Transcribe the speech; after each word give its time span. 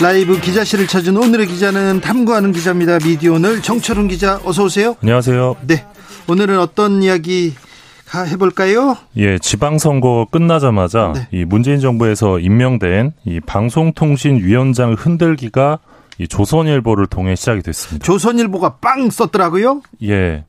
라이브 0.00 0.40
기자실을 0.40 0.86
찾은 0.86 1.16
오늘의 1.16 1.48
기자는 1.48 2.00
탐구하는 2.00 2.52
기자입니다. 2.52 2.98
미디어오늘 3.04 3.62
정철훈 3.62 4.06
기자 4.06 4.40
어서 4.44 4.64
오세요. 4.64 4.94
안녕하세요. 5.02 5.56
네. 5.66 5.84
오늘은 6.28 6.60
어떤 6.60 7.02
이야기 7.02 7.54
해볼까요? 8.14 8.96
예, 9.16 9.38
지방선거 9.38 10.28
끝나자마자 10.30 11.12
네. 11.14 11.28
이 11.32 11.44
문재인 11.44 11.80
정부에서 11.80 12.38
임명된 12.38 13.12
이 13.24 13.40
방송통신위원장 13.40 14.94
흔들기가 14.96 15.80
이 16.18 16.28
조선일보를 16.28 17.08
통해 17.08 17.34
시작이 17.34 17.62
됐습니다. 17.62 18.04
조선일보가 18.04 18.76
빵 18.76 19.10
썼더라고요? 19.10 19.82
예. 20.04 20.44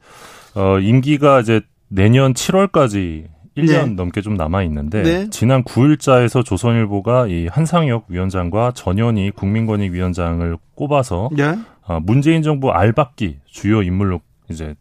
어, 0.53 0.77
임기가 0.79 1.39
이제 1.41 1.61
내년 1.87 2.35
7월까지 2.35 3.25
1년 3.61 3.89
네. 3.89 3.93
넘게 3.95 4.21
좀 4.21 4.35
남아 4.35 4.63
있는데 4.63 5.03
네. 5.03 5.29
지난 5.29 5.63
9일자에서 5.63 6.43
조선일보가 6.43 7.27
이 7.27 7.47
한상혁 7.47 8.05
위원장과 8.07 8.71
전현희 8.75 9.31
국민권익위원장을 9.31 10.57
꼽아서 10.75 11.29
네. 11.35 11.57
어, 11.83 11.99
문재인 11.99 12.41
정부 12.41 12.71
알박기 12.71 13.39
주요 13.45 13.81
인물로 13.81 14.21
이제 14.49 14.75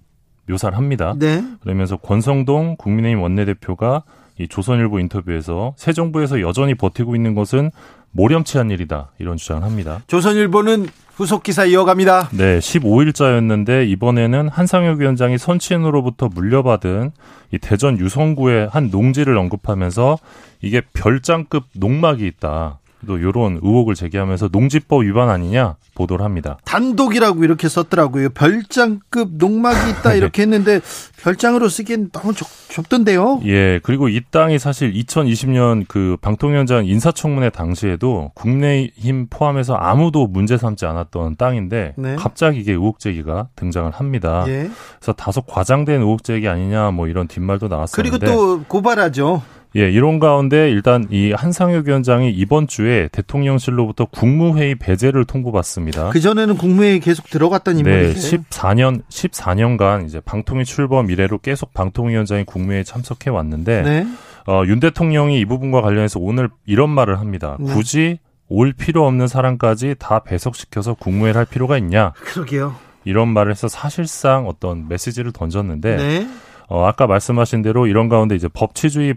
묘사를 0.49 0.77
합니다. 0.77 1.15
네. 1.19 1.43
그러면서 1.61 1.97
권성동 1.97 2.77
국민의힘 2.79 3.21
원내대표가 3.21 4.05
이 4.39 4.49
조선일보 4.49 5.01
인터뷰에서 5.01 5.75
새 5.77 5.93
정부에서 5.93 6.41
여전히 6.41 6.75
버티고 6.75 7.17
있는 7.17 7.35
것은 7.35 7.71
모렴치한 8.13 8.71
일이다 8.71 9.13
이런 9.19 9.37
주장을 9.37 9.63
합니다. 9.63 10.03
조선일보는 10.07 10.87
후속 11.19 11.43
기사 11.43 11.65
이어갑니다. 11.65 12.29
네, 12.31 12.61
15일자였는데 12.61 13.89
이번에는 13.89 14.49
한상혁 14.49 15.01
위원장이 15.01 15.37
선친으로부터 15.37 16.29
물려받은 16.29 17.11
이 17.51 17.59
대전 17.59 17.99
유성구의 17.99 18.69
한 18.71 18.91
농지를 18.93 19.37
언급하면서 19.37 20.17
이게 20.63 20.81
별장급 20.93 21.65
농막이 21.75 22.25
있다. 22.25 22.79
또 23.07 23.19
이런 23.19 23.61
의혹을 23.63 23.95
제기하면서 23.95 24.49
농지법 24.53 25.05
위반 25.05 25.29
아니냐 25.29 25.77
보도를 25.95 26.25
합니다. 26.25 26.59
단독이라고 26.65 27.45
이렇게 27.45 27.69
썼더라고요. 27.69 28.31
별장급 28.31 29.31
농막이 29.35 29.91
있다 29.91 30.11
네. 30.13 30.19
이렇게 30.19 30.43
했는데 30.43 30.81
별장으로 31.23 31.69
쓰기엔 31.69 32.11
너무 32.11 32.33
좁, 32.35 32.47
좁던데요. 32.69 33.41
예, 33.45 33.81
그리고 33.83 34.09
이 34.09 34.21
땅이 34.31 34.59
사실 34.59 34.93
2020년 34.93 35.85
그 35.89 36.17
방통위원장 36.21 36.87
인사청문회 36.87 37.51
당시에도 37.51 38.31
국내힘 38.35 39.27
포함해서 39.29 39.75
아무도 39.75 40.27
문제 40.27 40.57
삼지 40.57 40.87
않았던 40.87 41.37
땅인데 41.37 41.95
네. 41.97 42.17
갑자기 42.17 42.61
이게 42.61 42.73
의혹 42.73 43.01
제기가 43.01 43.49
등장을 43.57 43.91
합니다. 43.91 44.45
예. 44.49 44.71
그래서 44.99 45.13
다소 45.13 45.43
과장된 45.43 46.01
의혹 46.01 46.25
제기 46.25 46.49
아니냐 46.49 46.91
뭐 46.93 47.09
이런 47.09 47.27
뒷말도 47.27 47.69
나왔었는데 47.69 48.19
그리고 48.19 48.33
또 48.33 48.63
고발하죠. 48.65 49.43
예, 49.77 49.91
이런 49.91 50.19
가운데 50.19 50.71
일단 50.71 51.07
이 51.11 51.33
한상혁 51.33 51.87
위원장이 51.87 52.31
이번 52.31 52.67
주에 52.67 53.09
대통령실로부터 53.13 54.07
국무회의 54.07 54.77
배제를 54.77 55.25
통보받습니다. 55.25 56.11
그 56.11 56.21
전에는 56.21 56.57
국무회의 56.57 57.01
계속 57.01 57.29
들어갔던 57.29 57.79
인물이에요. 57.79 58.15
네, 58.15 58.15
14년 58.15 59.03
14년간 59.09 60.07
이제 60.07 60.21
방통위 60.21 60.65
출범 60.65 61.11
이래로 61.11 61.39
계속 61.39 61.75
방통위원장이 61.75 62.45
국무회에 62.45 62.83
참석해 62.83 63.31
왔는데 63.31 63.83
네. 63.83 64.07
어, 64.47 64.63
윤 64.67 64.81
대통령이 64.81 65.39
이 65.39 65.45
부분과 65.45 65.83
관련해서 65.83 66.19
오늘 66.19 66.49
이런 66.65 66.89
말을 66.89 67.21
합니다. 67.21 67.57
네. 67.61 67.73
굳이 67.73 68.19
올 68.49 68.73
필요 68.73 69.07
없는 69.07 69.29
사람까지 69.29 69.97
다 69.99 70.21
배석시켜서 70.21 70.95
국무회를 70.95 71.39
할 71.39 71.45
필요가 71.45 71.77
있냐? 71.77 72.13
그러게요. 72.15 72.75
이런 73.05 73.29
말을 73.29 73.53
해서 73.53 73.69
사실상 73.69 74.47
어떤 74.47 74.89
메시지를 74.89 75.33
던졌는데 75.33 75.97
네. 75.97 76.29
어, 76.69 76.85
아까 76.87 77.07
말씀하신 77.07 77.63
대로 77.63 77.87
이런 77.87 78.09
가운데 78.09 78.35
이제 78.35 78.49
법치주의 78.49 79.15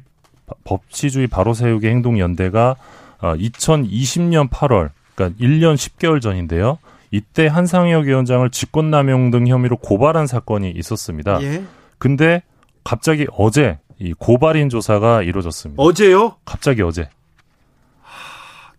법치주의 0.63 1.27
바로 1.27 1.53
세우기 1.53 1.87
행동 1.87 2.19
연대가 2.19 2.75
2020년 3.21 4.49
8월, 4.49 4.89
그러니까 5.15 5.39
1년 5.39 5.75
10개월 5.75 6.21
전인데요. 6.21 6.79
이때 7.11 7.47
한상혁 7.47 8.05
위원장을 8.05 8.49
직권남용 8.49 9.31
등 9.31 9.47
혐의로 9.47 9.77
고발한 9.77 10.27
사건이 10.27 10.71
있었습니다. 10.71 11.41
예. 11.43 11.63
근데 11.97 12.41
갑자기 12.83 13.27
어제 13.33 13.79
이 13.99 14.13
고발인 14.17 14.69
조사가 14.69 15.21
이루어졌습니다. 15.23 15.83
어제요? 15.83 16.37
갑자기 16.45 16.81
어제. 16.81 17.09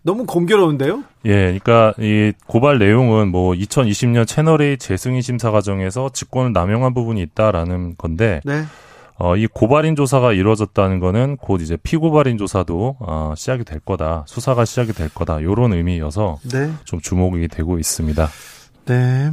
너무 0.05 0.27
공교로운데요? 0.27 1.05
예, 1.27 1.57
그러니까 1.61 1.95
이 2.01 2.33
고발 2.49 2.79
내용은 2.81 3.29
뭐 3.29 3.53
2020년 3.53 4.27
채널A 4.27 4.77
재승인 4.79 5.21
심사 5.21 5.53
과정에서 5.53 6.11
직권을 6.13 6.53
남용한 6.53 6.93
부분이 6.93 7.23
있다라는 7.23 7.95
건데 7.97 8.41
네. 8.45 8.65
어, 9.23 9.37
이 9.37 9.47
고발인 9.47 9.95
조사가 9.95 10.33
이루어졌다는 10.33 10.99
거는 10.99 11.37
곧 11.37 11.61
이제 11.61 11.77
피고발인 11.77 12.39
조사도 12.39 12.97
어, 12.99 13.35
시작이 13.37 13.63
될 13.63 13.79
거다. 13.79 14.25
수사가 14.27 14.65
시작이 14.65 14.93
될 14.93 15.09
거다. 15.11 15.45
요런 15.45 15.75
의미여서 15.75 16.41
네. 16.51 16.73
좀 16.83 17.01
주목이 17.01 17.47
되고 17.47 17.79
있습니다. 17.79 18.29
네. 18.87 19.31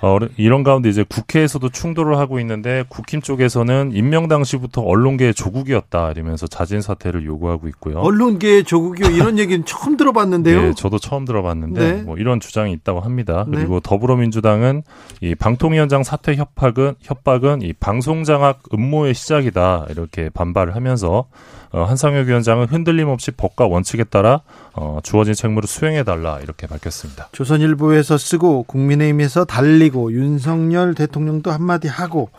어, 0.00 0.18
이런 0.36 0.62
가운데 0.62 0.88
이제 0.88 1.04
국회에서도 1.08 1.68
충돌을 1.68 2.18
하고 2.18 2.38
있는데 2.40 2.84
국힘 2.88 3.20
쪽에서는 3.20 3.92
임명 3.94 4.28
당시부터 4.28 4.82
언론계의 4.82 5.34
조국이었다 5.34 6.12
이러면서 6.12 6.46
자진 6.46 6.80
사퇴를 6.80 7.24
요구하고 7.24 7.68
있고요. 7.68 7.98
언론계의 7.98 8.64
조국이요 8.64 9.10
이런 9.10 9.38
얘기는 9.40 9.64
처음 9.64 9.96
들어봤는데요. 9.96 10.62
네, 10.62 10.72
저도 10.74 10.98
처음 10.98 11.24
들어봤는데 11.24 11.92
네. 11.92 12.02
뭐 12.02 12.16
이런 12.16 12.40
주장이 12.40 12.72
있다고 12.72 13.00
합니다. 13.00 13.44
네. 13.48 13.56
그리고 13.56 13.80
네. 13.80 13.80
더불어민주당은 13.82 14.82
이 15.20 15.34
방통위원장 15.34 16.02
사퇴 16.02 16.36
협박은 16.36 16.94
협박은 17.00 17.62
이 17.62 17.72
방송장악 17.72 18.62
음모의 18.72 19.14
시작이다 19.14 19.86
이렇게 19.90 20.30
반발을 20.30 20.76
하면서 20.76 21.26
어, 21.70 21.84
한상혁 21.84 22.26
위원장은 22.26 22.66
흔들림 22.66 23.08
없이 23.08 23.30
법과 23.30 23.66
원칙에 23.66 24.04
따라 24.04 24.42
어, 24.72 25.00
주어진 25.02 25.34
책무를 25.34 25.68
수행해 25.68 26.02
달라 26.04 26.38
이렇게 26.42 26.66
밝혔습니다. 26.66 27.28
조선일보에서 27.32 28.16
쓰고 28.16 28.64
국민의힘에서 28.64 29.44
달리고 29.44 30.12
윤석열 30.12 30.94
대통령도 30.94 31.50
한마디 31.50 31.88
하고 31.88 32.30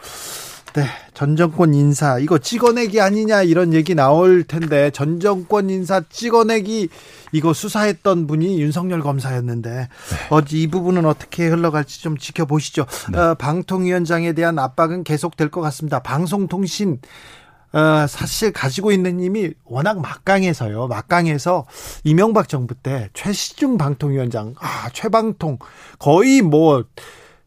네, 0.73 0.85
전 1.15 1.35
정권 1.35 1.73
인사 1.73 2.19
이거 2.19 2.37
찍어내기 2.37 3.01
아니냐 3.01 3.41
이런 3.41 3.73
얘기 3.73 3.95
나올 3.95 4.43
텐데 4.43 4.91
전 4.91 5.19
정권 5.19 5.69
인사 5.69 6.01
찍어내기 6.07 6.89
이거 7.31 7.53
수사했던 7.53 8.27
분이 8.27 8.61
윤석열 8.61 9.01
검사였는데 9.01 9.69
네. 9.69 9.87
어제 10.29 10.57
이 10.57 10.67
부분은 10.67 11.05
어떻게 11.05 11.47
흘러갈지 11.47 12.01
좀 12.01 12.17
지켜보시죠. 12.17 12.85
네. 13.11 13.19
어, 13.19 13.35
방통위원장에 13.35 14.33
대한 14.33 14.59
압박은 14.59 15.03
계속될 15.03 15.49
것 15.49 15.61
같습니다. 15.61 15.99
방송통신 15.99 16.99
어, 17.71 18.07
사실 18.07 18.51
가지고 18.51 18.91
있는 18.91 19.19
힘이 19.19 19.51
워낙 19.65 19.99
막강해서요. 20.01 20.87
막강해서 20.87 21.65
이명박 22.03 22.49
정부 22.49 22.73
때 22.75 23.09
최시중 23.13 23.77
방통위원장, 23.77 24.55
아, 24.59 24.89
최방통 24.93 25.59
거의 25.99 26.41
뭐 26.41 26.83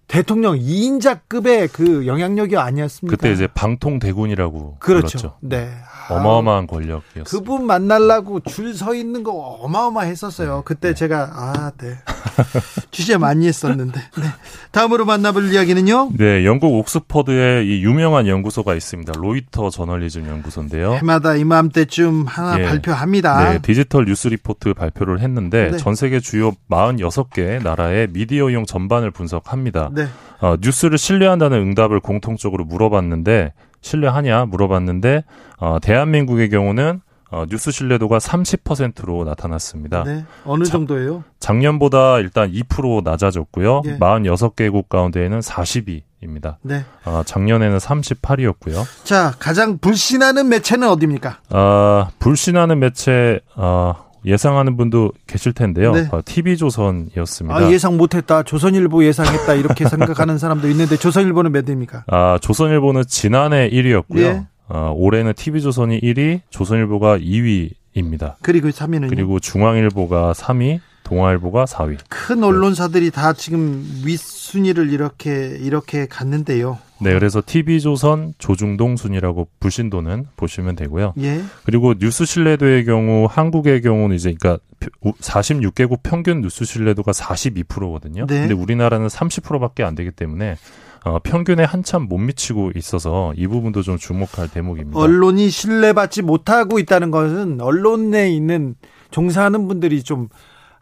대통령 0.06 0.58
2인자급의 0.58 1.70
그 1.72 2.06
영향력이 2.06 2.56
아니었습니까? 2.56 3.16
그때 3.16 3.32
이제 3.32 3.46
방통대군이라고 3.46 4.76
그렇죠. 4.78 5.18
불렀죠. 5.18 5.36
네. 5.40 5.70
어마어마한 6.10 6.66
권력이었어요. 6.66 7.24
그분 7.24 7.64
만나려고 7.66 8.40
줄 8.40 8.74
서 8.74 8.94
있는 8.94 9.22
거 9.22 9.32
어마어마했었어요. 9.32 10.56
네. 10.56 10.62
그때 10.64 10.88
네. 10.88 10.94
제가 10.94 11.30
아, 11.32 11.70
네. 11.78 11.96
취재 12.90 13.16
많이 13.16 13.46
했었는데. 13.46 14.00
네. 14.00 14.24
다음으로 14.70 15.04
만나볼 15.04 15.52
이야기는요? 15.52 16.10
네, 16.16 16.44
영국 16.44 16.74
옥스퍼드에 16.74 17.64
이 17.64 17.82
유명한 17.82 18.26
연구소가 18.26 18.74
있습니다. 18.74 19.12
로이터 19.16 19.70
저널리즘 19.70 20.26
연구소인데요. 20.28 20.94
해마다 20.94 21.34
이맘때쯤 21.36 22.24
하나 22.26 22.56
네. 22.56 22.64
발표합니다. 22.64 23.52
네, 23.52 23.58
디지털 23.62 24.04
뉴스 24.06 24.28
리포트 24.28 24.74
발표를 24.74 25.20
했는데 25.20 25.70
네. 25.72 25.76
전 25.76 25.94
세계 25.94 26.20
주요 26.20 26.52
46개 26.70 27.62
나라의 27.62 28.08
미디어 28.12 28.42
이용 28.42 28.66
전반을 28.66 29.10
분석합니다. 29.10 29.90
네. 29.92 30.06
어, 30.40 30.56
뉴스를 30.60 30.98
신뢰한다는 30.98 31.58
응답을 31.58 32.00
공통적으로 32.00 32.64
물어봤는데 32.64 33.52
신뢰하냐 33.80 34.46
물어봤는데 34.46 35.24
어, 35.58 35.78
대한민국의 35.80 36.50
경우는 36.50 37.00
어, 37.32 37.46
뉴스 37.48 37.70
신뢰도가 37.70 38.18
30%로 38.18 39.24
나타났습니다. 39.24 40.04
네. 40.04 40.24
어느 40.44 40.64
정도예요? 40.64 41.24
작년보다 41.40 42.18
일단 42.18 42.52
2% 42.52 43.02
낮아졌고요. 43.02 43.82
예. 43.86 43.98
46개국 43.98 44.90
가운데에는 44.90 45.40
42입니다. 45.40 46.56
네. 46.60 46.84
어, 47.06 47.22
작년에는 47.24 47.78
38이었고요. 47.78 48.84
자, 49.04 49.32
가장 49.38 49.78
불신하는 49.78 50.50
매체는 50.50 50.86
어디입니까? 50.88 51.38
어, 51.50 52.08
불신하는 52.18 52.78
매체 52.78 53.40
어, 53.56 53.94
예상하는 54.26 54.76
분도 54.76 55.10
계실 55.26 55.52
텐데요. 55.54 55.92
네. 55.92 56.08
TV조선이었습니다. 56.24 57.56
아, 57.56 57.72
예상 57.72 57.96
못했다. 57.96 58.42
조선일보 58.42 59.04
예상했다. 59.04 59.54
이렇게 59.54 59.84
생각하는 59.88 60.38
사람도 60.38 60.68
있는데 60.68 60.96
조선일보는 60.96 61.50
몇 61.50 61.66
위입니까? 61.68 62.04
아, 62.06 62.38
조선일보는 62.40 63.04
지난해 63.08 63.68
1위였고요. 63.70 64.18
예. 64.18 64.46
어, 64.72 64.94
올해는 64.96 65.34
TV조선이 65.34 66.00
1위, 66.00 66.40
조선일보가 66.48 67.18
2위입니다. 67.18 68.36
그리고 68.40 68.68
3위는 68.68 69.10
그리고 69.10 69.38
중앙일보가 69.38 70.32
3위, 70.32 70.80
동아일보가 71.04 71.66
4위. 71.66 71.98
큰 72.08 72.42
언론사들이 72.42 73.06
네. 73.06 73.10
다 73.10 73.34
지금 73.34 73.84
윗순위를 74.02 74.90
이렇게 74.90 75.58
이렇게 75.60 76.06
갔는데요. 76.06 76.78
네, 77.02 77.12
그래서 77.12 77.42
TV조선 77.44 78.32
조중동 78.38 78.96
순위라고 78.96 79.48
불신도는 79.60 80.28
보시면 80.36 80.76
되고요. 80.76 81.12
예. 81.20 81.42
그리고 81.64 81.92
뉴스 81.98 82.24
신뢰도의 82.24 82.86
경우 82.86 83.26
한국의 83.28 83.82
경우는 83.82 84.16
이제 84.16 84.34
그러니까 84.38 84.64
46개국 85.02 85.98
평균 86.02 86.40
뉴스 86.40 86.64
신뢰도가 86.64 87.12
42%거든요. 87.12 88.26
네. 88.26 88.40
근데 88.40 88.54
우리나라는 88.54 89.08
30%밖에 89.08 89.82
안 89.82 89.94
되기 89.94 90.12
때문에 90.12 90.56
어, 91.04 91.18
평균에 91.18 91.64
한참 91.64 92.02
못 92.02 92.18
미치고 92.18 92.72
있어서 92.76 93.32
이 93.36 93.46
부분도 93.46 93.82
좀 93.82 93.98
주목할 93.98 94.48
대목입니다. 94.48 94.98
언론이 94.98 95.50
신뢰받지 95.50 96.22
못하고 96.22 96.78
있다는 96.78 97.10
것은 97.10 97.60
언론에 97.60 98.30
있는 98.30 98.76
종사하는 99.10 99.66
분들이 99.68 100.02
좀 100.02 100.28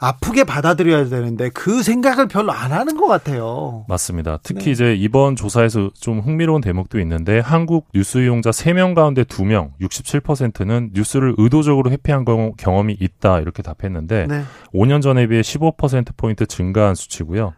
아프게 0.03 0.45
받아들여야 0.45 1.11
되는데 1.11 1.51
그 1.51 1.83
생각을 1.83 2.27
별로 2.27 2.53
안 2.53 2.73
하는 2.73 2.97
것 2.97 3.07
같아요. 3.07 3.85
맞습니다. 3.87 4.39
특히 4.43 4.65
네. 4.65 4.71
이제 4.71 4.95
이번 4.95 5.37
조사에서 5.37 5.91
좀 6.01 6.21
흥미로운 6.21 6.63
대목도 6.63 6.99
있는데 7.01 7.39
한국 7.39 7.89
뉴스 7.95 8.19
이용자 8.19 8.49
3명 8.51 8.95
가운데 8.95 9.25
2명, 9.25 9.73
67%는 9.83 10.91
뉴스를 10.95 11.35
의도적으로 11.37 11.91
회피한 11.91 12.25
경험이 12.57 12.97
있다 12.99 13.41
이렇게 13.41 13.63
답했는데 13.63 14.27
네. 14.27 14.43
5년 14.73 15.03
전에 15.03 15.27
비해 15.27 15.43
15%포인트 15.43 16.47
증가한 16.47 16.95
수치고요. 16.95 17.53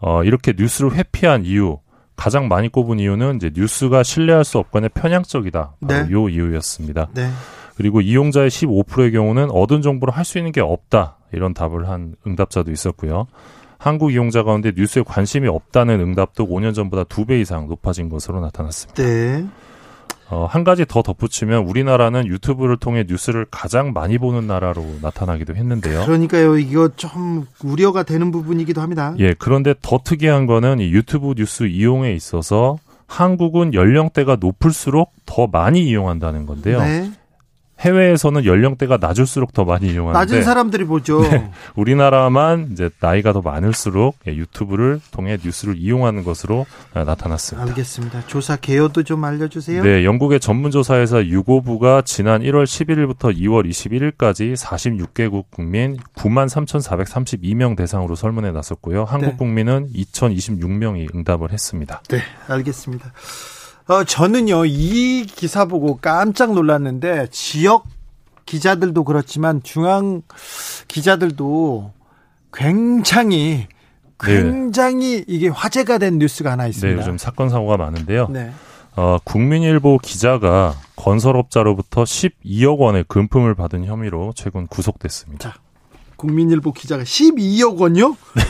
어, 0.00 0.24
이렇게 0.24 0.54
뉴스를 0.56 0.94
회피한 0.94 1.44
이유, 1.44 1.78
가장 2.16 2.48
많이 2.48 2.68
꼽은 2.68 2.98
이유는 3.00 3.36
이제 3.36 3.50
뉴스가 3.54 4.02
신뢰할 4.02 4.44
수 4.44 4.58
없거나 4.58 4.88
편향적이다. 4.88 5.74
네. 5.80 6.06
요 6.10 6.28
이유였습니다. 6.28 7.08
네. 7.14 7.28
그리고 7.76 8.00
이용자의 8.00 8.50
15%의 8.50 9.12
경우는 9.12 9.50
얻은 9.50 9.82
정보를 9.82 10.16
할 10.16 10.24
수 10.24 10.38
있는 10.38 10.52
게 10.52 10.60
없다. 10.60 11.18
이런 11.32 11.52
답을 11.54 11.88
한 11.88 12.14
응답자도 12.26 12.70
있었고요. 12.70 13.26
한국 13.78 14.12
이용자 14.12 14.44
가운데 14.44 14.72
뉴스에 14.74 15.02
관심이 15.04 15.48
없다는 15.48 16.00
응답도 16.00 16.46
5년 16.46 16.74
전보다 16.74 17.04
2배 17.04 17.40
이상 17.40 17.66
높아진 17.66 18.08
것으로 18.08 18.40
나타났습니다. 18.40 19.02
네. 19.02 19.44
어, 20.30 20.46
한 20.48 20.64
가지 20.64 20.84
더 20.86 21.02
덧붙이면 21.02 21.64
우리나라는 21.64 22.26
유튜브를 22.26 22.76
통해 22.76 23.04
뉴스를 23.06 23.46
가장 23.50 23.92
많이 23.92 24.18
보는 24.18 24.46
나라로 24.46 24.84
나타나기도 25.02 25.54
했는데요. 25.54 26.04
그러니까요. 26.04 26.58
이거 26.58 26.88
좀 26.96 27.46
우려가 27.62 28.02
되는 28.02 28.30
부분이기도 28.30 28.80
합니다. 28.80 29.14
예, 29.18 29.34
그런데 29.34 29.74
더 29.82 30.00
특이한 30.02 30.46
거는 30.46 30.80
이 30.80 30.92
유튜브 30.92 31.34
뉴스 31.36 31.64
이용에 31.64 32.12
있어서 32.12 32.78
한국은 33.06 33.74
연령대가 33.74 34.36
높을수록 34.40 35.12
더 35.26 35.46
많이 35.46 35.84
이용한다는 35.84 36.46
건데요. 36.46 36.80
네. 36.80 37.10
해외에서는 37.84 38.44
연령대가 38.44 38.96
낮을수록 38.98 39.52
더 39.52 39.64
많이 39.64 39.90
이용하는데 39.92 40.18
낮은 40.18 40.42
사람들이 40.42 40.84
보죠. 40.84 41.20
네, 41.22 41.50
우리나라만 41.76 42.70
이제 42.72 42.90
나이가 43.00 43.32
더 43.32 43.42
많을수록 43.42 44.16
예, 44.26 44.34
유튜브를 44.34 45.00
통해 45.10 45.38
뉴스를 45.42 45.76
이용하는 45.76 46.24
것으로 46.24 46.66
아, 46.94 47.04
나타났습니다. 47.04 47.68
알겠습니다. 47.68 48.26
조사 48.26 48.56
개요도 48.56 49.02
좀 49.02 49.24
알려주세요. 49.24 49.82
네, 49.82 50.04
영국의 50.04 50.40
전문조사회사 50.40 51.24
유고부가 51.24 52.02
지난 52.02 52.42
1월 52.42 52.64
11일부터 52.64 53.36
2월 53.36 53.68
21일까지 53.68 54.56
46개국 54.56 55.44
국민 55.50 55.96
9만 56.16 56.48
3,432명 56.48 57.76
대상으로 57.76 58.14
설문에 58.14 58.52
나섰고요. 58.52 59.04
한국 59.04 59.30
네. 59.30 59.36
국민은 59.36 59.88
2,026명이 59.94 61.14
응답을 61.14 61.52
했습니다. 61.52 62.02
네, 62.08 62.20
알겠습니다. 62.48 63.12
어, 63.86 64.02
저는요, 64.04 64.64
이 64.64 65.26
기사 65.26 65.66
보고 65.66 65.98
깜짝 65.98 66.54
놀랐는데, 66.54 67.28
지역 67.30 67.84
기자들도 68.46 69.04
그렇지만, 69.04 69.62
중앙 69.62 70.22
기자들도 70.88 71.92
굉장히, 72.52 73.66
굉장히 74.18 75.16
네. 75.16 75.24
이게 75.26 75.48
화제가 75.48 75.98
된 75.98 76.18
뉴스가 76.18 76.52
하나 76.52 76.66
있습니다. 76.66 76.94
네, 76.94 76.98
요즘 76.98 77.18
사건, 77.18 77.50
사고가 77.50 77.76
많은데요. 77.76 78.28
네. 78.28 78.52
어, 78.96 79.18
국민일보 79.24 79.98
기자가 79.98 80.74
건설업자로부터 80.96 82.04
12억 82.04 82.78
원의 82.78 83.04
금품을 83.08 83.54
받은 83.54 83.84
혐의로 83.84 84.32
최근 84.34 84.66
구속됐습니다. 84.66 85.50
자, 85.50 85.58
국민일보 86.16 86.72
기자가 86.72 87.02
12억 87.02 87.78
원요? 87.80 88.16
네. 88.34 88.42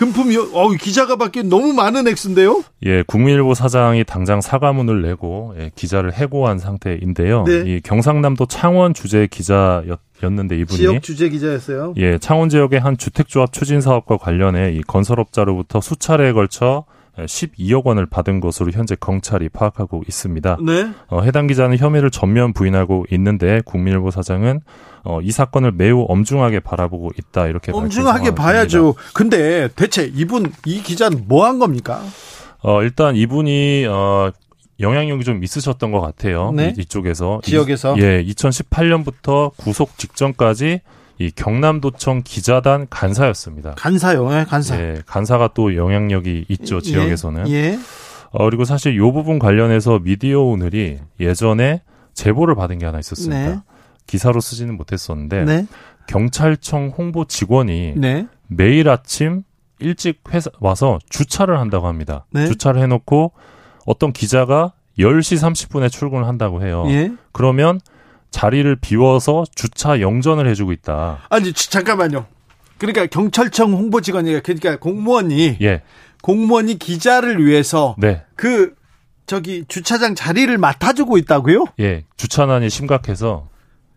금품이 0.00 0.34
어 0.54 0.70
기자가 0.70 1.16
받기엔 1.16 1.50
너무 1.50 1.74
많은 1.74 2.08
액수인데요? 2.08 2.64
예, 2.86 3.02
국민일보 3.02 3.52
사장이 3.52 4.04
당장 4.04 4.40
사과문을 4.40 5.02
내고 5.02 5.54
예, 5.58 5.70
기자를 5.74 6.14
해고한 6.14 6.58
상태인데요. 6.58 7.44
네. 7.44 7.64
이 7.66 7.80
경상남도 7.82 8.46
창원 8.46 8.94
주재 8.94 9.28
기자였는데 9.30 10.56
이분이 10.56 10.78
지역 10.78 11.02
주재 11.02 11.28
기자였어요. 11.28 11.92
예, 11.98 12.16
창원 12.16 12.48
지역의 12.48 12.80
한 12.80 12.96
주택 12.96 13.28
조합 13.28 13.52
추진 13.52 13.82
사업과 13.82 14.16
관련해 14.16 14.72
이 14.72 14.80
건설업자로부터 14.80 15.82
수차례에 15.82 16.32
걸쳐 16.32 16.86
12억 17.26 17.84
원을 17.84 18.06
받은 18.06 18.40
것으로 18.40 18.70
현재 18.72 18.96
경찰이 18.98 19.48
파악하고 19.48 20.02
있습니다. 20.08 20.58
네. 20.64 20.90
어, 21.08 21.22
해당 21.22 21.46
기자는 21.46 21.76
혐의를 21.78 22.10
전면 22.10 22.52
부인하고 22.52 23.06
있는데 23.10 23.60
국민일보 23.64 24.10
사장은 24.10 24.60
어, 25.04 25.20
이 25.22 25.30
사건을 25.30 25.72
매우 25.72 26.04
엄중하게 26.08 26.60
바라보고 26.60 27.10
있다 27.18 27.46
이렇게 27.46 27.72
엄중하게 27.72 28.34
봐야죠. 28.34 28.94
근데 29.14 29.68
대체 29.74 30.10
이분 30.14 30.52
이 30.66 30.82
기자는 30.82 31.24
뭐 31.26 31.46
한 31.46 31.58
겁니까? 31.58 32.02
어, 32.62 32.82
일단 32.82 33.16
이분이 33.16 33.86
어, 33.88 34.30
영향력이 34.78 35.24
좀 35.24 35.42
있으셨던 35.42 35.92
것 35.92 36.00
같아요. 36.00 36.52
네? 36.52 36.74
이, 36.76 36.84
쪽에서 36.84 37.40
지역에서 37.42 37.96
이, 37.96 38.00
예, 38.02 38.24
2018년부터 38.24 39.52
구속 39.56 39.96
직전까지 39.98 40.80
이 41.20 41.30
경남도청 41.30 42.22
기자단 42.24 42.86
간사였습니다. 42.88 43.74
간사요, 43.76 44.30
네, 44.30 44.44
간사. 44.46 44.80
예, 44.80 45.02
간사가 45.04 45.50
또 45.52 45.76
영향력이 45.76 46.46
있죠 46.48 46.76
예, 46.76 46.80
지역에서는. 46.80 47.46
예. 47.50 47.78
어, 48.30 48.46
그리고 48.46 48.64
사실 48.64 48.96
요 48.96 49.12
부분 49.12 49.38
관련해서 49.38 49.98
미디어 49.98 50.40
오늘이 50.40 50.98
예전에 51.20 51.82
제보를 52.14 52.54
받은 52.54 52.78
게 52.78 52.86
하나 52.86 52.98
있었습니다. 53.00 53.50
네. 53.50 53.60
기사로 54.06 54.40
쓰지는 54.40 54.78
못했었는데 54.78 55.44
네. 55.44 55.66
경찰청 56.06 56.94
홍보 56.96 57.26
직원이 57.26 57.92
네. 57.96 58.26
매일 58.46 58.88
아침 58.88 59.42
일찍 59.78 60.22
회사 60.32 60.50
와서 60.58 60.98
주차를 61.10 61.60
한다고 61.60 61.86
합니다. 61.86 62.24
네. 62.30 62.46
주차를 62.46 62.80
해놓고 62.80 63.32
어떤 63.84 64.14
기자가 64.14 64.72
10시 64.98 65.36
30분에 65.36 65.90
출근을 65.92 66.26
한다고 66.26 66.62
해요. 66.62 66.84
예. 66.88 67.12
그러면 67.32 67.78
자리를 68.30 68.76
비워서 68.76 69.44
주차 69.54 70.00
영전을 70.00 70.48
해주고 70.48 70.72
있다. 70.72 71.18
아니 71.28 71.52
잠깐만요. 71.52 72.26
그러니까 72.78 73.06
경찰청 73.06 73.72
홍보 73.72 74.00
직원이 74.00 74.40
그러니까 74.42 74.76
공무원이 74.76 75.58
예. 75.60 75.82
공무원이 76.22 76.78
기자를 76.78 77.44
위해서 77.44 77.94
네. 77.98 78.22
그 78.36 78.74
저기 79.26 79.64
주차장 79.68 80.14
자리를 80.14 80.56
맡아주고 80.58 81.16
있다고요? 81.18 81.66
예, 81.78 82.04
주차난이 82.16 82.68
심각해서 82.68 83.48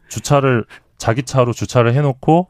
주차를 0.10 0.66
자기 0.98 1.24
차로 1.24 1.54
주차를 1.54 1.94
해놓고 1.96 2.48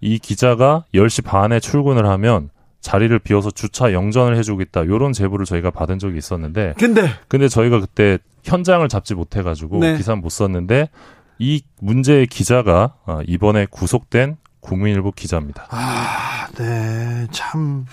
이 0.00 0.18
기자가 0.18 0.84
10시 0.94 1.24
반에 1.24 1.60
출근을 1.60 2.06
하면 2.06 2.50
자리를 2.80 3.18
비워서 3.20 3.50
주차 3.50 3.92
영전을 3.92 4.36
해주겠다. 4.36 4.86
요런 4.86 5.14
제보를 5.14 5.46
저희가 5.46 5.70
받은 5.70 5.98
적이 5.98 6.18
있었는데. 6.18 6.74
근데. 6.76 7.08
근데 7.28 7.48
저희가 7.48 7.80
그때 7.80 8.18
현장을 8.42 8.86
잡지 8.88 9.14
못해가지고 9.14 9.78
네. 9.78 9.96
기사 9.96 10.14
못 10.14 10.28
썼는데 10.28 10.90
이 11.38 11.62
문제의 11.80 12.26
기자가 12.26 12.94
어, 13.06 13.20
이번에 13.26 13.66
구속된 13.70 14.36
국민일보 14.60 15.12
기자입니다. 15.12 15.66
아, 15.70 16.46
네. 16.56 17.26
참. 17.30 17.86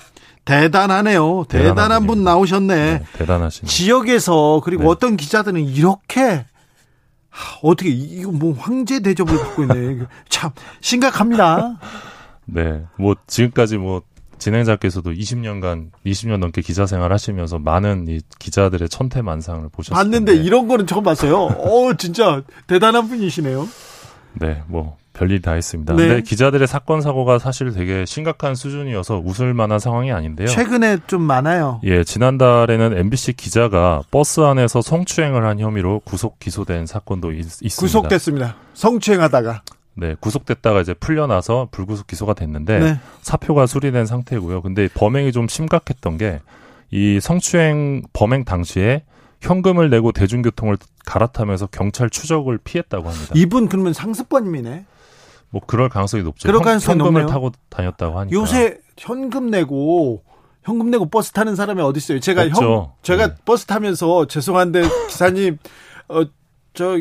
대단하네요. 0.45 1.45
대단한, 1.47 2.07
분 2.07 2.23
나오셨네. 2.23 2.75
네, 2.75 3.03
대단하신. 3.13 3.67
지역에서 3.67 4.61
그리고 4.63 4.83
네. 4.83 4.89
어떤 4.89 5.15
기자들은 5.15 5.61
이렇게 5.63 6.45
어떻게 7.61 7.89
이거 7.89 8.31
뭐 8.31 8.53
황제 8.57 8.99
대접을 9.01 9.37
받고 9.37 9.63
있네. 9.63 10.05
참 10.29 10.51
심각합니다. 10.81 11.79
네, 12.45 12.83
뭐 12.97 13.15
지금까지 13.27 13.77
뭐 13.77 14.01
진행자께서도 14.41 15.11
20년간 15.11 15.91
20년 16.05 16.37
넘게 16.37 16.61
기자 16.61 16.87
생활 16.87 17.13
하시면서 17.13 17.59
많은 17.59 18.07
이 18.07 18.19
기자들의 18.39 18.89
천태만상을 18.89 19.69
보셨을 19.71 19.93
봤는데 19.93 20.35
이런 20.35 20.67
거는 20.67 20.87
처음 20.87 21.03
봤어요. 21.03 21.37
어, 21.37 21.93
진짜 21.93 22.41
대단한 22.65 23.07
분이시네요. 23.07 23.69
네, 24.33 24.63
뭐 24.67 24.97
별일 25.13 25.41
다 25.41 25.51
했습니다. 25.51 25.93
네. 25.93 26.07
근데 26.07 26.21
기자들의 26.23 26.67
사건 26.67 27.01
사고가 27.01 27.37
사실 27.37 27.71
되게 27.71 28.05
심각한 28.05 28.55
수준이어서 28.55 29.21
웃을 29.23 29.53
만한 29.53 29.77
상황이 29.77 30.11
아닌데요. 30.11 30.47
최근에 30.47 30.97
좀 31.05 31.21
많아요. 31.21 31.79
예, 31.83 32.03
지난달에는 32.03 32.97
MBC 32.97 33.33
기자가 33.33 34.01
버스 34.09 34.39
안에서 34.39 34.81
성추행을 34.81 35.45
한 35.45 35.59
혐의로 35.59 36.01
구속 36.03 36.39
기소된 36.39 36.87
사건도 36.87 37.31
있, 37.33 37.43
습니다 37.43 37.75
구속됐습니다. 37.79 38.55
성추행하다가. 38.73 39.61
네, 39.93 40.15
구속됐다가 40.19 40.81
이제 40.81 40.93
풀려나서 40.93 41.67
불구속 41.71 42.07
기소가 42.07 42.33
됐는데 42.33 42.79
네. 42.79 42.99
사표가 43.21 43.65
수리된 43.65 44.05
상태고요. 44.05 44.61
근데 44.61 44.87
범행이 44.93 45.31
좀 45.31 45.47
심각했던 45.47 46.17
게 46.17 46.39
이 46.91 47.19
성추행 47.21 48.03
범행 48.13 48.43
당시에 48.43 49.03
현금을 49.39 49.89
내고 49.89 50.11
대중교통을 50.11 50.77
갈아타면서 51.05 51.67
경찰 51.67 52.09
추적을 52.09 52.59
피했다고 52.59 53.09
합니다. 53.09 53.31
이분 53.33 53.67
그러면 53.69 53.93
상습범이네. 53.93 54.85
뭐 55.49 55.61
그럴 55.65 55.89
가능성이 55.89 56.23
높죠. 56.23 56.47
그럴 56.47 56.61
가능성이 56.61 56.99
현, 56.99 57.07
금을 57.07 57.25
타고 57.25 57.51
다녔다고 57.69 58.19
하니까. 58.19 58.35
요새 58.35 58.77
현금 58.97 59.49
내고 59.49 60.23
현금 60.63 60.91
내고 60.91 61.09
버스 61.09 61.31
타는 61.31 61.55
사람이 61.55 61.81
어디 61.81 61.97
있어요? 61.97 62.19
제가 62.19 62.43
없죠. 62.43 62.61
현 62.61 62.87
제가 63.01 63.27
네. 63.29 63.35
버스 63.45 63.65
타면서 63.65 64.27
죄송한데 64.27 64.83
기사님 65.07 65.57
어 66.09 66.23
저 66.73 66.97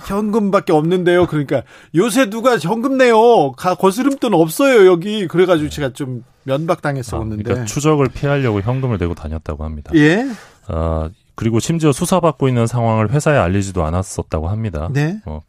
현금밖에 0.00 0.72
없는데요. 0.72 1.26
그러니까 1.26 1.62
요새 1.94 2.30
누가 2.30 2.56
현금 2.56 2.98
내요? 2.98 3.52
가 3.52 3.74
거스름돈 3.74 4.34
없어요 4.34 4.86
여기. 4.86 5.26
그래가지고 5.26 5.70
제가 5.70 5.92
좀 5.92 6.24
면박당했었는데. 6.44 7.42
아, 7.42 7.44
그러니까 7.44 7.64
추적을 7.66 8.08
피하려고 8.08 8.60
현금을 8.60 8.98
내고 8.98 9.14
다녔다고 9.14 9.64
합니다. 9.64 9.90
예. 9.94 10.24
어, 10.68 11.10
그리고 11.34 11.58
심지어 11.60 11.92
수사받고 11.92 12.48
있는 12.48 12.66
상황을 12.66 13.10
회사에 13.10 13.36
알리지도 13.36 13.84
않았었다고 13.84 14.48
합니다. 14.48 14.88
네. 14.92 15.20
어, 15.24 15.42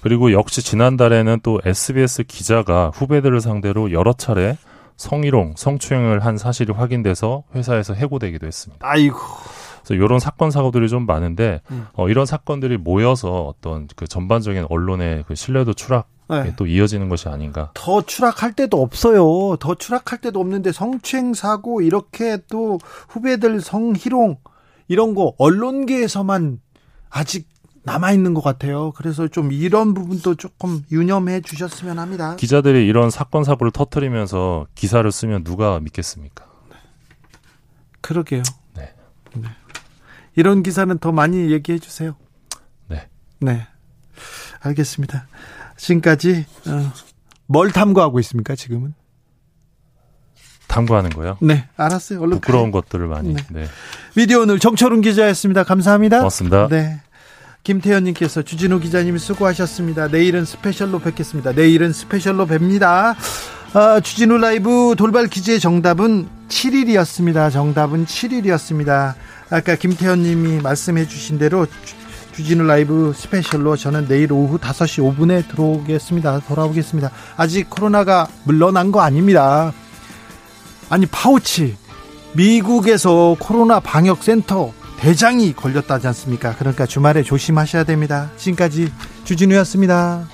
그리고 0.00 0.32
역시 0.32 0.62
지난달에는 0.62 1.40
또 1.42 1.60
SBS 1.64 2.24
기자가 2.24 2.90
후배들을 2.94 3.40
상대로 3.40 3.92
여러 3.92 4.12
차례 4.12 4.56
성희롱, 4.96 5.54
성추행을 5.56 6.24
한 6.24 6.36
사실이 6.36 6.72
확인돼서 6.72 7.42
회사에서 7.54 7.94
해고되기도 7.94 8.46
했습니다. 8.46 8.86
아이고. 8.86 9.18
그래서 9.84 10.02
이런 10.02 10.18
사건 10.18 10.50
사고들이 10.50 10.88
좀 10.88 11.06
많은데 11.06 11.60
음. 11.70 11.86
어, 11.92 12.08
이런 12.08 12.24
사건들이 12.26 12.78
모여서 12.78 13.46
어떤 13.46 13.86
그 13.94 14.06
전반적인 14.06 14.66
언론의 14.70 15.24
그 15.28 15.34
신뢰도 15.34 15.74
추락 15.74 16.08
네. 16.30 16.54
또 16.56 16.66
이어지는 16.66 17.10
것이 17.10 17.28
아닌가. 17.28 17.70
더 17.74 18.00
추락할 18.00 18.54
때도 18.54 18.80
없어요. 18.80 19.56
더 19.60 19.74
추락할 19.74 20.20
때도 20.20 20.40
없는데 20.40 20.72
성추행 20.72 21.34
사고 21.34 21.82
이렇게 21.82 22.38
또 22.48 22.78
후배들 23.10 23.60
성희롱 23.60 24.38
이런 24.88 25.14
거 25.14 25.34
언론계에서만 25.38 26.60
아직 27.10 27.46
남아 27.82 28.12
있는 28.12 28.32
것 28.32 28.42
같아요. 28.42 28.92
그래서 28.92 29.28
좀 29.28 29.52
이런 29.52 29.92
부분도 29.92 30.36
조금 30.36 30.82
유념해 30.90 31.42
주셨으면 31.42 31.98
합니다. 31.98 32.36
기자들이 32.36 32.86
이런 32.86 33.10
사건 33.10 33.44
사고를 33.44 33.70
터트리면서 33.70 34.66
기사를 34.74 35.10
쓰면 35.12 35.44
누가 35.44 35.78
믿겠습니까? 35.80 36.46
네. 36.70 36.76
그러게요. 38.00 38.42
네. 38.74 38.94
네. 39.34 39.48
이런 40.36 40.62
기사는 40.62 40.96
더 40.98 41.12
많이 41.12 41.50
얘기해 41.50 41.78
주세요. 41.78 42.16
네. 42.88 43.08
네. 43.40 43.66
알겠습니다. 44.60 45.26
지금까지 45.76 46.46
어, 46.66 46.92
뭘 47.46 47.70
탐구하고 47.72 48.20
있습니까? 48.20 48.54
지금은? 48.54 48.94
탐구하는 50.66 51.10
거요? 51.10 51.36
네, 51.40 51.68
알았어요. 51.76 52.20
얼른 52.20 52.40
부끄러운 52.40 52.70
가요. 52.70 52.82
것들을 52.82 53.06
많이. 53.06 53.34
네. 53.34 53.42
네. 53.50 53.66
미디어 54.16 54.40
오늘 54.40 54.58
정철훈 54.58 55.02
기자였습니다. 55.02 55.62
감사합니다. 55.62 56.18
고맙습니다. 56.18 56.68
네. 56.68 57.00
김태현님께서 57.62 58.42
주진우 58.42 58.80
기자님 58.80 59.16
수고하셨습니다. 59.16 60.08
내일은 60.08 60.44
special로 60.44 60.98
뵙겠습니다. 61.00 61.52
내일은 61.52 61.92
special로 61.92 62.46
뵙니다. 62.46 63.14
아, 63.76 63.98
주진우 63.98 64.38
라이브 64.38 64.94
돌발 64.96 65.26
퀴즈의 65.26 65.58
정답은 65.58 66.28
7일이었습니다. 66.48 67.50
정답은 67.50 68.06
7일이었습니다. 68.06 69.14
아까 69.50 69.74
김태현 69.74 70.22
님이 70.22 70.62
말씀해 70.62 71.08
주신 71.08 71.38
대로 71.38 71.66
주진우 72.32 72.62
라이브 72.62 73.12
special로 73.16 73.74
저는 73.76 74.06
내일 74.06 74.32
오후 74.32 74.58
5시 74.58 75.16
5분에 75.16 75.48
들어오겠습니다. 75.48 76.42
돌아오겠습니다. 76.46 77.10
아직 77.36 77.68
코로나가 77.68 78.28
물러난 78.44 78.92
거 78.92 79.00
아닙니다. 79.00 79.72
아니 80.88 81.06
파우치 81.06 81.76
미국에서 82.34 83.34
코로나 83.40 83.80
방역센터 83.80 84.72
대장이 85.00 85.52
걸렸다지 85.52 86.06
않습니까? 86.06 86.54
그러니까 86.56 86.86
주말에 86.86 87.24
조심하셔야 87.24 87.82
됩니다. 87.82 88.30
지금까지 88.36 88.92
주진우였습니다. 89.24 90.28